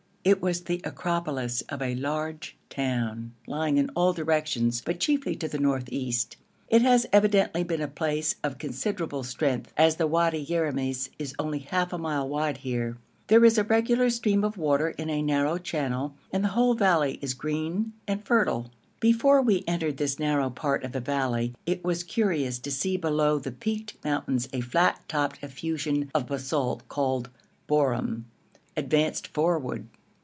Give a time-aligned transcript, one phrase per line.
[0.23, 5.47] It was the acropolis of a large town, lying in all directions, but chiefly to
[5.47, 6.37] the north east.
[6.69, 11.57] It has evidently been a place of considerable strength, as the Wadi Yeramis is only
[11.57, 12.97] half a mile wide here.
[13.29, 17.17] There is a regular stream of water in a narrow channel, and the whole valley
[17.19, 18.69] is green and fertile.
[18.69, 21.55] [Illustration: OLD NA'AB (By Theodore Bent)] Before we entered this narrow part of the valley,
[21.65, 26.87] it was curious to see below the peaked mountains a flat topped effusion of basalt,
[26.89, 27.31] called
[27.65, 28.27] borum,
[28.77, 29.87] advanced forward.